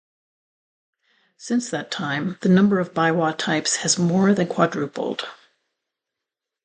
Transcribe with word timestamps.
Since 1.37 1.69
that 1.69 1.91
time, 1.91 2.39
the 2.41 2.49
number 2.49 2.79
of 2.79 2.95
biwa 2.95 3.37
types 3.37 3.75
has 3.83 3.99
more 3.99 4.33
than 4.33 4.47
quadrupled. 4.47 5.27